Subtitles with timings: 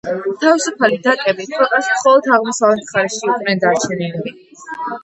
[0.43, 4.37] თავისუფალი დაკები ქვეყნის მხოლოდ აღმოსავლეთ მხარეში იყვნენ დარჩენილნი.